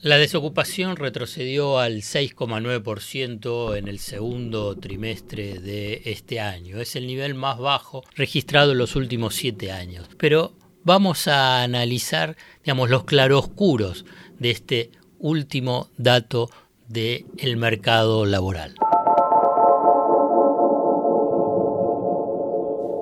La 0.00 0.16
desocupación 0.16 0.94
retrocedió 0.94 1.80
al 1.80 2.02
6,9% 2.02 3.76
en 3.76 3.88
el 3.88 3.98
segundo 3.98 4.76
trimestre 4.76 5.58
de 5.58 6.02
este 6.04 6.38
año. 6.38 6.80
Es 6.80 6.94
el 6.94 7.08
nivel 7.08 7.34
más 7.34 7.58
bajo 7.58 8.04
registrado 8.14 8.70
en 8.72 8.78
los 8.78 8.94
últimos 8.94 9.34
siete 9.34 9.72
años. 9.72 10.08
Pero 10.16 10.52
vamos 10.84 11.26
a 11.26 11.64
analizar 11.64 12.36
digamos, 12.62 12.90
los 12.90 13.04
claroscuros 13.04 14.04
de 14.38 14.50
este 14.52 14.92
último 15.18 15.88
dato 15.96 16.48
del 16.86 17.56
mercado 17.56 18.24
laboral. 18.24 18.76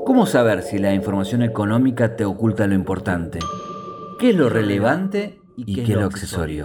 ¿Cómo 0.06 0.24
saber 0.24 0.62
si 0.62 0.78
la 0.78 0.94
información 0.94 1.42
económica 1.42 2.16
te 2.16 2.24
oculta 2.24 2.66
lo 2.66 2.74
importante? 2.74 3.38
¿Qué 4.18 4.30
es 4.30 4.36
lo 4.36 4.48
relevante 4.48 5.38
y 5.58 5.74
qué, 5.74 5.82
es 5.82 5.88
lo 5.90 6.06
accesorio? 6.06 6.65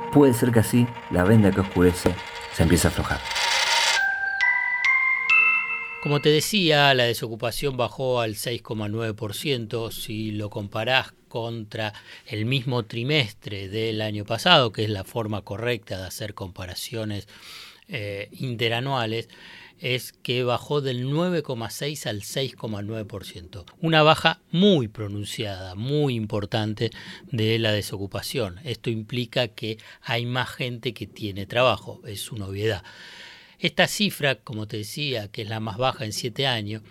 Puede 0.11 0.33
ser 0.33 0.51
que 0.51 0.59
así 0.59 0.87
la 1.09 1.23
venda 1.23 1.51
que 1.51 1.61
oscurece 1.61 2.13
se 2.53 2.63
empiece 2.63 2.87
a 2.87 2.89
aflojar. 2.89 3.19
Como 6.03 6.19
te 6.19 6.29
decía, 6.29 6.93
la 6.93 7.03
desocupación 7.03 7.77
bajó 7.77 8.21
al 8.21 8.35
6,9% 8.35 9.91
si 9.91 10.31
lo 10.31 10.49
comparás 10.49 11.13
contra 11.27 11.93
el 12.25 12.45
mismo 12.45 12.83
trimestre 12.83 13.69
del 13.69 14.01
año 14.01 14.25
pasado, 14.25 14.71
que 14.71 14.83
es 14.83 14.89
la 14.89 15.03
forma 15.03 15.43
correcta 15.43 15.97
de 15.99 16.07
hacer 16.07 16.33
comparaciones 16.33 17.27
eh, 17.87 18.29
interanuales 18.31 19.29
es 19.81 20.13
que 20.13 20.43
bajó 20.43 20.79
del 20.79 21.07
9,6 21.07 22.05
al 22.05 22.21
6,9%. 22.21 23.65
Una 23.79 24.03
baja 24.03 24.39
muy 24.51 24.87
pronunciada, 24.87 25.75
muy 25.75 26.15
importante 26.15 26.91
de 27.31 27.59
la 27.59 27.71
desocupación. 27.71 28.59
Esto 28.63 28.91
implica 28.91 29.47
que 29.47 29.77
hay 30.01 30.25
más 30.25 30.49
gente 30.49 30.93
que 30.93 31.07
tiene 31.07 31.47
trabajo, 31.47 31.99
es 32.05 32.21
su 32.21 32.37
novedad. 32.37 32.83
Esta 33.57 33.87
cifra, 33.87 34.35
como 34.35 34.67
te 34.67 34.77
decía, 34.77 35.27
que 35.27 35.43
es 35.43 35.49
la 35.49 35.59
más 35.59 35.77
baja 35.77 36.05
en 36.05 36.13
siete 36.13 36.47
años, 36.47 36.81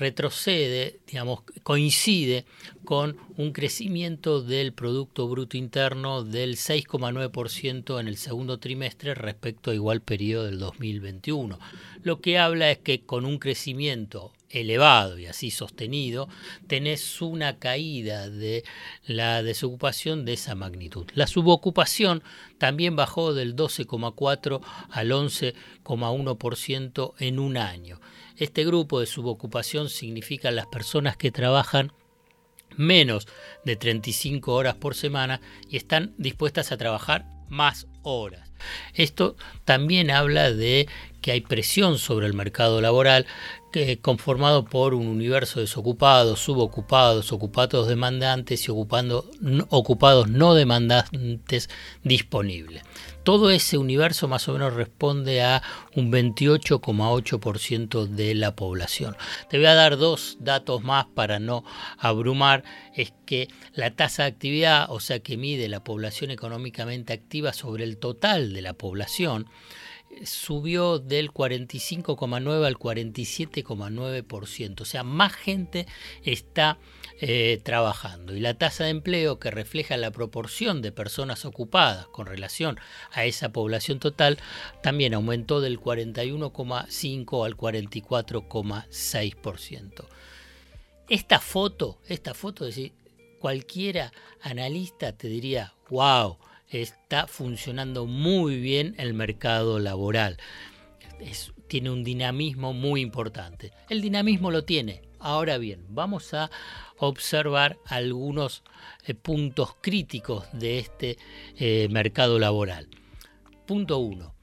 retrocede, 0.00 0.98
digamos, 1.06 1.42
coincide 1.62 2.46
con 2.84 3.18
un 3.36 3.52
crecimiento 3.52 4.40
del 4.40 4.72
Producto 4.72 5.28
Bruto 5.28 5.58
Interno 5.58 6.24
del 6.24 6.56
6,9% 6.56 8.00
en 8.00 8.08
el 8.08 8.16
segundo 8.16 8.58
trimestre 8.58 9.14
respecto 9.14 9.70
a 9.70 9.74
igual 9.74 10.00
periodo 10.00 10.46
del 10.46 10.58
2021. 10.58 11.58
Lo 12.02 12.20
que 12.20 12.38
habla 12.38 12.70
es 12.70 12.78
que 12.78 13.02
con 13.02 13.26
un 13.26 13.38
crecimiento 13.38 14.32
elevado 14.50 15.18
y 15.18 15.26
así 15.26 15.50
sostenido, 15.50 16.28
tenés 16.66 17.22
una 17.22 17.58
caída 17.58 18.28
de 18.28 18.64
la 19.06 19.42
desocupación 19.42 20.24
de 20.24 20.34
esa 20.34 20.54
magnitud. 20.54 21.06
La 21.14 21.26
subocupación 21.26 22.22
también 22.58 22.96
bajó 22.96 23.32
del 23.32 23.56
12,4 23.56 24.60
al 24.90 25.10
11,1% 25.10 27.14
en 27.18 27.38
un 27.38 27.56
año. 27.56 28.00
Este 28.36 28.64
grupo 28.64 29.00
de 29.00 29.06
subocupación 29.06 29.88
significa 29.88 30.50
las 30.50 30.66
personas 30.66 31.16
que 31.16 31.30
trabajan 31.30 31.92
menos 32.76 33.26
de 33.64 33.76
35 33.76 34.52
horas 34.52 34.76
por 34.76 34.94
semana 34.94 35.40
y 35.68 35.76
están 35.76 36.14
dispuestas 36.18 36.72
a 36.72 36.76
trabajar 36.76 37.26
más 37.48 37.86
horas. 38.02 38.50
Esto 38.94 39.36
también 39.64 40.10
habla 40.10 40.52
de 40.52 40.88
que 41.20 41.32
hay 41.32 41.40
presión 41.40 41.98
sobre 41.98 42.26
el 42.26 42.34
mercado 42.34 42.80
laboral 42.80 43.26
conformado 44.02 44.64
por 44.64 44.94
un 44.94 45.06
universo 45.06 45.60
desocupado, 45.60 46.34
subocupados, 46.36 47.30
ocupados 47.32 47.86
demandantes 47.86 48.66
y 48.66 48.70
ocupando, 48.70 49.30
ocupados 49.68 50.28
no 50.28 50.54
demandantes 50.54 51.70
disponibles. 52.02 52.82
Todo 53.22 53.50
ese 53.50 53.76
universo 53.78 54.28
más 54.28 54.48
o 54.48 54.54
menos 54.54 54.74
responde 54.74 55.42
a 55.42 55.62
un 55.94 56.10
28,8% 56.10 58.06
de 58.06 58.34
la 58.34 58.56
población. 58.56 59.14
Te 59.48 59.58
voy 59.58 59.66
a 59.66 59.74
dar 59.74 59.98
dos 59.98 60.38
datos 60.40 60.82
más 60.82 61.04
para 61.14 61.38
no 61.38 61.62
abrumar. 61.98 62.64
Es 62.96 63.12
que 63.26 63.48
la 63.74 63.94
tasa 63.94 64.22
de 64.24 64.30
actividad, 64.30 64.86
o 64.88 65.00
sea 65.00 65.20
que 65.20 65.36
mide 65.36 65.68
la 65.68 65.84
población 65.84 66.30
económicamente 66.30 67.12
activa 67.12 67.52
sobre 67.52 67.84
el 67.84 67.89
total 67.98 68.52
de 68.52 68.62
la 68.62 68.74
población, 68.74 69.48
subió 70.24 70.98
del 70.98 71.30
45,9 71.30 72.66
al 72.66 72.78
47,9%. 72.78 74.80
O 74.80 74.84
sea, 74.84 75.04
más 75.04 75.32
gente 75.32 75.86
está 76.24 76.78
eh, 77.20 77.60
trabajando. 77.62 78.34
Y 78.34 78.40
la 78.40 78.54
tasa 78.54 78.82
de 78.84 78.90
empleo 78.90 79.38
que 79.38 79.50
refleja 79.50 79.96
la 79.96 80.10
proporción 80.10 80.82
de 80.82 80.92
personas 80.92 81.44
ocupadas 81.44 82.06
con 82.08 82.26
relación 82.26 82.80
a 83.12 83.24
esa 83.24 83.52
población 83.52 84.00
total 84.00 84.38
también 84.82 85.14
aumentó 85.14 85.60
del 85.60 85.80
41,5 85.80 87.46
al 87.46 87.56
44,6%. 87.56 90.04
Esta 91.08 91.38
foto, 91.40 91.98
esta 92.08 92.34
foto, 92.34 92.66
es 92.66 92.76
decir, 92.76 92.92
cualquiera 93.40 94.12
analista 94.42 95.12
te 95.12 95.28
diría, 95.28 95.74
wow, 95.88 96.36
está 96.70 97.26
funcionando 97.26 98.06
muy 98.06 98.60
bien 98.60 98.94
el 98.98 99.14
mercado 99.14 99.78
laboral. 99.78 100.38
tiene 101.68 101.90
un 101.90 102.02
dinamismo 102.02 102.72
muy 102.72 103.00
importante. 103.00 103.72
El 103.88 104.00
dinamismo 104.00 104.50
lo 104.50 104.64
tiene. 104.64 105.02
Ahora 105.18 105.58
bien, 105.58 105.84
vamos 105.90 106.32
a 106.32 106.50
observar 106.96 107.78
algunos 107.86 108.62
eh, 109.06 109.14
puntos 109.14 109.76
críticos 109.80 110.46
de 110.52 110.78
este 110.78 111.18
eh, 111.58 111.88
mercado 111.90 112.38
laboral. 112.38 112.88
Punto 113.66 113.98
1. 113.98 114.39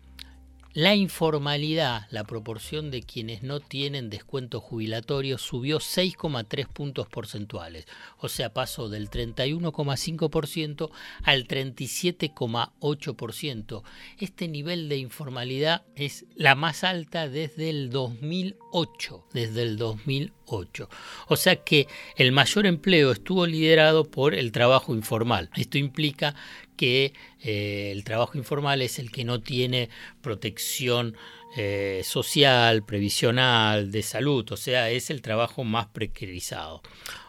La 0.77 0.93
informalidad, 0.93 2.05
la 2.11 2.23
proporción 2.23 2.91
de 2.91 3.01
quienes 3.01 3.41
no 3.41 3.59
tienen 3.59 4.11
descuento 4.11 4.59
jubilatorio, 4.59 5.39
subió 5.39 5.79
6,3 5.79 6.67
puntos 6.67 7.07
porcentuales, 7.07 7.87
o 8.19 8.29
sea, 8.29 8.53
pasó 8.53 8.87
del 8.87 9.09
31,5% 9.09 10.91
al 11.23 11.47
37,8%. 11.47 13.81
Este 14.19 14.47
nivel 14.47 14.87
de 14.87 14.97
informalidad 14.97 15.81
es 15.95 16.25
la 16.35 16.53
más 16.53 16.83
alta 16.83 17.27
desde 17.27 17.71
el 17.71 17.89
2008, 17.89 19.25
desde 19.33 19.63
el 19.63 19.77
2008. 19.77 20.89
O 21.27 21.37
sea 21.37 21.55
que 21.55 21.87
el 22.17 22.31
mayor 22.31 22.67
empleo 22.67 23.11
estuvo 23.11 23.47
liderado 23.47 24.05
por 24.05 24.35
el 24.35 24.51
trabajo 24.51 24.93
informal. 24.93 25.49
Esto 25.55 25.79
implica 25.79 26.35
que 26.77 27.13
eh, 27.41 27.91
el 27.91 28.05
trabajo 28.05 28.37
informal 28.37 28.81
es 28.81 28.99
el 28.99 29.11
que 29.11 29.25
no 29.25 29.41
tiene 29.41 29.89
protección 30.21 31.17
eh, 31.57 32.01
social, 32.05 32.85
previsional, 32.85 33.91
de 33.91 34.03
salud, 34.03 34.49
o 34.51 34.57
sea, 34.57 34.89
es 34.89 35.09
el 35.09 35.21
trabajo 35.21 35.63
más 35.63 35.87
precarizado. 35.87 36.81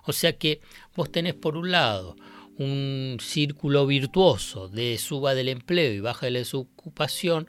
O 0.04 0.12
sea 0.12 0.36
que 0.36 0.60
vos 0.94 1.10
tenés 1.10 1.34
por 1.34 1.56
un 1.56 1.72
lado 1.72 2.14
un 2.58 3.18
círculo 3.20 3.86
virtuoso 3.86 4.68
de 4.68 4.98
suba 4.98 5.34
del 5.34 5.48
empleo 5.48 5.92
y 5.92 6.00
baja 6.00 6.26
de 6.26 6.32
la 6.32 6.38
desocupación, 6.40 7.48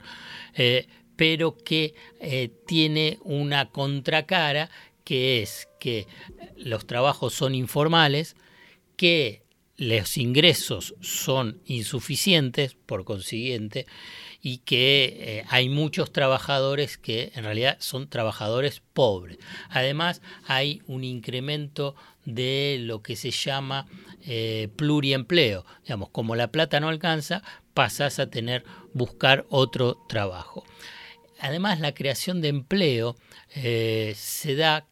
eh, 0.54 0.86
pero 1.16 1.56
que 1.56 1.94
tiene 2.66 3.18
una 3.24 3.68
contracara 3.68 4.70
que 5.04 5.42
es 5.42 5.68
que 5.78 6.06
los 6.56 6.86
trabajos 6.86 7.34
son 7.34 7.54
informales, 7.54 8.36
que 8.96 9.42
los 9.80 10.18
ingresos 10.18 10.94
son 11.00 11.62
insuficientes, 11.64 12.74
por 12.74 13.06
consiguiente, 13.06 13.86
y 14.42 14.58
que 14.58 15.16
eh, 15.18 15.44
hay 15.48 15.70
muchos 15.70 16.12
trabajadores 16.12 16.98
que 16.98 17.32
en 17.34 17.44
realidad 17.44 17.78
son 17.80 18.06
trabajadores 18.06 18.82
pobres. 18.92 19.38
Además, 19.70 20.20
hay 20.46 20.82
un 20.86 21.02
incremento 21.02 21.94
de 22.26 22.76
lo 22.82 23.00
que 23.00 23.16
se 23.16 23.30
llama 23.30 23.86
eh, 24.26 24.68
pluriempleo. 24.76 25.64
Digamos, 25.84 26.10
como 26.10 26.36
la 26.36 26.52
plata 26.52 26.78
no 26.78 26.90
alcanza, 26.90 27.42
pasas 27.72 28.18
a 28.18 28.28
tener 28.28 28.64
buscar 28.92 29.46
otro 29.48 30.04
trabajo. 30.10 30.62
Además, 31.38 31.80
la 31.80 31.94
creación 31.94 32.42
de 32.42 32.48
empleo 32.48 33.16
eh, 33.54 34.12
se 34.14 34.56
da 34.56 34.89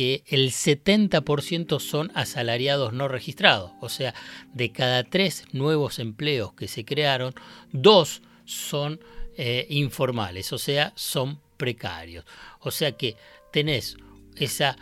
que 0.00 0.24
el 0.28 0.50
70% 0.50 1.78
son 1.78 2.10
asalariados 2.14 2.94
no 2.94 3.06
registrados. 3.06 3.72
O 3.82 3.90
sea, 3.90 4.14
de 4.54 4.72
cada 4.72 5.04
tres 5.04 5.44
nuevos 5.52 5.98
empleos 5.98 6.54
que 6.54 6.68
se 6.68 6.86
crearon, 6.86 7.34
dos 7.70 8.22
son 8.46 9.00
eh, 9.36 9.66
informales, 9.68 10.54
o 10.54 10.58
sea, 10.58 10.94
son 10.96 11.38
precarios. 11.58 12.24
O 12.60 12.70
sea 12.70 12.92
que 12.92 13.16
tenés 13.52 13.98
esa 14.36 14.78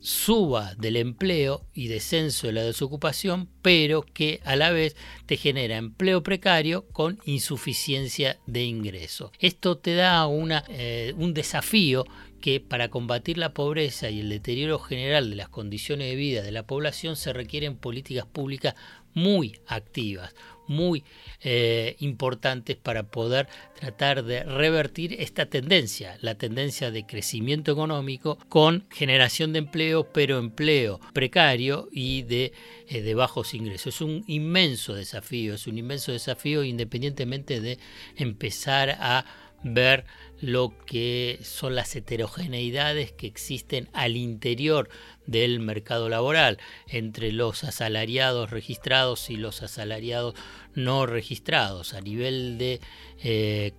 suba 0.00 0.74
del 0.76 0.96
empleo 0.96 1.66
y 1.74 1.88
descenso 1.88 2.46
de 2.46 2.54
la 2.54 2.64
desocupación, 2.64 3.50
pero 3.60 4.00
que 4.00 4.40
a 4.42 4.56
la 4.56 4.70
vez 4.70 4.96
te 5.26 5.36
genera 5.36 5.76
empleo 5.76 6.22
precario 6.22 6.88
con 6.92 7.18
insuficiencia 7.26 8.38
de 8.46 8.64
ingreso. 8.64 9.32
Esto 9.38 9.76
te 9.76 9.94
da 9.94 10.26
una, 10.26 10.64
eh, 10.68 11.12
un 11.18 11.34
desafío 11.34 12.06
que 12.42 12.60
para 12.60 12.90
combatir 12.90 13.38
la 13.38 13.54
pobreza 13.54 14.10
y 14.10 14.20
el 14.20 14.28
deterioro 14.28 14.78
general 14.78 15.30
de 15.30 15.36
las 15.36 15.48
condiciones 15.48 16.10
de 16.10 16.16
vida 16.16 16.42
de 16.42 16.52
la 16.52 16.66
población 16.66 17.16
se 17.16 17.32
requieren 17.32 17.76
políticas 17.76 18.26
públicas 18.26 18.74
muy 19.14 19.58
activas, 19.66 20.34
muy 20.66 21.04
eh, 21.40 21.96
importantes 22.00 22.76
para 22.76 23.04
poder 23.04 23.48
tratar 23.78 24.24
de 24.24 24.42
revertir 24.42 25.14
esta 25.20 25.46
tendencia, 25.46 26.16
la 26.20 26.36
tendencia 26.36 26.90
de 26.90 27.06
crecimiento 27.06 27.72
económico 27.72 28.38
con 28.48 28.86
generación 28.90 29.52
de 29.52 29.60
empleo, 29.60 30.12
pero 30.12 30.38
empleo 30.38 31.00
precario 31.12 31.88
y 31.92 32.22
de, 32.22 32.52
eh, 32.88 33.02
de 33.02 33.14
bajos 33.14 33.54
ingresos. 33.54 33.94
Es 33.96 34.00
un 34.00 34.24
inmenso 34.26 34.94
desafío, 34.94 35.54
es 35.54 35.66
un 35.66 35.78
inmenso 35.78 36.12
desafío 36.12 36.64
independientemente 36.64 37.60
de 37.60 37.78
empezar 38.16 38.96
a 38.98 39.24
ver 39.64 40.04
lo 40.42 40.74
que 40.86 41.38
son 41.42 41.76
las 41.76 41.94
heterogeneidades 41.94 43.12
que 43.12 43.28
existen 43.28 43.88
al 43.92 44.16
interior 44.16 44.90
del 45.24 45.60
mercado 45.60 46.08
laboral 46.08 46.58
entre 46.88 47.30
los 47.30 47.62
asalariados 47.62 48.50
registrados 48.50 49.30
y 49.30 49.36
los 49.36 49.62
asalariados 49.62 50.34
no 50.74 51.06
registrados 51.06 51.94
a 51.94 52.00
nivel 52.00 52.58
de, 52.58 52.80
eh, 53.22 53.72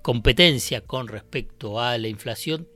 competencia 0.00 0.80
con 0.80 1.08
respecto 1.08 1.78
a 1.78 1.98
la 1.98 2.08
inflación 2.08 2.66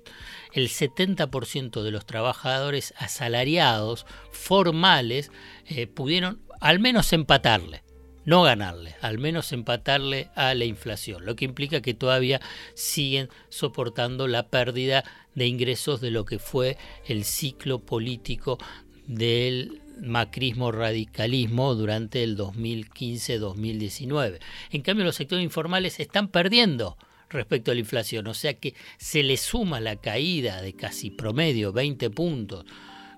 el 0.52 0.68
70% 0.68 1.82
de 1.82 1.90
los 1.90 2.04
trabajadores 2.04 2.92
asalariados 2.98 4.04
formales 4.30 5.30
eh, 5.66 5.86
pudieron 5.86 6.42
al 6.60 6.80
menos 6.80 7.14
empatarle 7.14 7.82
no 8.24 8.42
ganarle, 8.42 8.94
al 9.00 9.18
menos 9.18 9.52
empatarle 9.52 10.28
a 10.34 10.54
la 10.54 10.64
inflación, 10.64 11.24
lo 11.24 11.36
que 11.36 11.44
implica 11.44 11.82
que 11.82 11.94
todavía 11.94 12.40
siguen 12.74 13.28
soportando 13.48 14.26
la 14.28 14.48
pérdida 14.48 15.04
de 15.34 15.46
ingresos 15.46 16.00
de 16.00 16.10
lo 16.10 16.24
que 16.24 16.38
fue 16.38 16.76
el 17.06 17.24
ciclo 17.24 17.80
político 17.80 18.58
del 19.06 19.80
macrismo 20.00 20.72
radicalismo 20.72 21.74
durante 21.74 22.22
el 22.22 22.36
2015-2019. 22.36 24.38
En 24.70 24.82
cambio, 24.82 25.04
los 25.04 25.16
sectores 25.16 25.44
informales 25.44 26.00
están 26.00 26.28
perdiendo 26.28 26.96
respecto 27.30 27.70
a 27.70 27.74
la 27.74 27.80
inflación, 27.80 28.26
o 28.26 28.34
sea 28.34 28.54
que 28.54 28.74
se 28.98 29.22
le 29.22 29.38
suma 29.38 29.80
la 29.80 29.96
caída 29.96 30.60
de 30.60 30.74
casi 30.74 31.10
promedio 31.10 31.72
20 31.72 32.10
puntos 32.10 32.66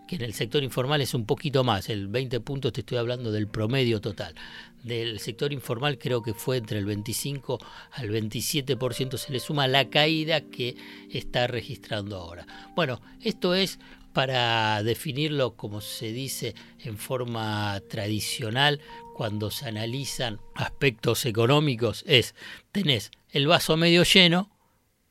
que 0.06 0.16
en 0.16 0.22
el 0.22 0.34
sector 0.34 0.62
informal 0.62 1.00
es 1.00 1.14
un 1.14 1.26
poquito 1.26 1.64
más, 1.64 1.88
el 1.88 2.08
20 2.08 2.40
puntos 2.40 2.72
te 2.72 2.80
estoy 2.80 2.98
hablando 2.98 3.32
del 3.32 3.48
promedio 3.48 4.00
total. 4.00 4.34
Del 4.82 5.18
sector 5.18 5.52
informal 5.52 5.98
creo 5.98 6.22
que 6.22 6.34
fue 6.34 6.58
entre 6.58 6.78
el 6.78 6.84
25 6.84 7.58
al 7.92 8.10
27%, 8.10 9.16
se 9.16 9.32
le 9.32 9.40
suma 9.40 9.66
la 9.66 9.88
caída 9.88 10.42
que 10.42 10.76
está 11.10 11.46
registrando 11.46 12.16
ahora. 12.16 12.46
Bueno, 12.76 13.00
esto 13.22 13.54
es 13.54 13.78
para 14.12 14.82
definirlo 14.82 15.56
como 15.56 15.80
se 15.80 16.12
dice 16.12 16.54
en 16.78 16.96
forma 16.96 17.80
tradicional 17.90 18.80
cuando 19.14 19.50
se 19.50 19.68
analizan 19.68 20.38
aspectos 20.54 21.26
económicos 21.26 22.04
es 22.06 22.34
tenés 22.70 23.10
el 23.32 23.48
vaso 23.48 23.76
medio 23.76 24.04
lleno 24.04 24.53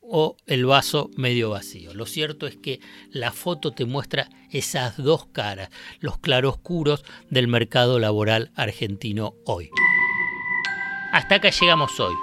o 0.04 0.38
el 0.48 0.66
vaso 0.66 1.10
medio 1.16 1.50
vacío. 1.50 1.94
Lo 1.94 2.06
cierto 2.06 2.48
es 2.48 2.56
que 2.58 2.80
la 3.12 3.32
foto 3.32 3.72
te 3.72 3.86
muestra 3.86 4.30
esas 4.52 4.98
dos 4.98 5.26
caras, 5.28 5.70
los 6.00 6.18
claroscuros 6.18 7.04
del 7.30 7.48
mercado 7.48 8.00
laboral 8.00 8.52
argentino 8.56 9.34
hoy. 9.46 9.70
Hasta 11.12 11.36
acá 11.36 11.50
llegamos 11.50 12.00
hoy. 12.00 12.14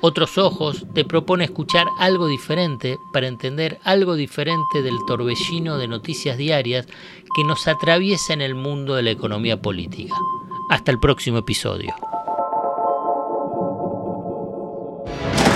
Otros 0.00 0.36
Ojos 0.36 0.84
te 0.94 1.04
propone 1.04 1.44
escuchar 1.44 1.86
algo 1.98 2.26
diferente 2.26 2.98
para 3.12 3.28
entender 3.28 3.78
algo 3.84 4.16
diferente 4.16 4.82
del 4.82 4.98
torbellino 5.06 5.78
de 5.78 5.86
noticias 5.86 6.36
diarias 6.36 6.86
que 7.36 7.44
nos 7.44 7.68
atraviesa 7.68 8.32
en 8.32 8.40
el 8.40 8.56
mundo 8.56 8.94
de 8.94 9.02
la 9.02 9.12
economía 9.12 9.62
política. 9.62 10.14
Hasta 10.70 10.90
el 10.90 10.98
próximo 10.98 11.38
episodio. 11.38 11.94